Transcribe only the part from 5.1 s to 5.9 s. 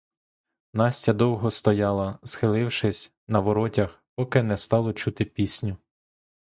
пісню.